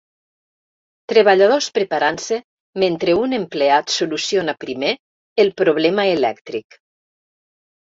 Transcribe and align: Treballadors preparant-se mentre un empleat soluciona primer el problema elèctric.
Treballadors 1.11 1.67
preparant-se 1.75 2.39
mentre 2.85 3.15
un 3.25 3.37
empleat 3.39 3.95
soluciona 3.99 4.57
primer 4.67 4.93
el 5.47 5.55
problema 5.63 6.09
elèctric. 6.17 6.83